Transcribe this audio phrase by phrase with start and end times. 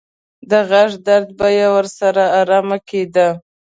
[0.49, 3.27] د غاښ درد به یې ورسره ارام کېده.